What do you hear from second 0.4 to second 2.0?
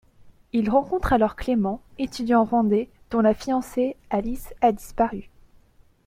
Il rencontre alors Clément,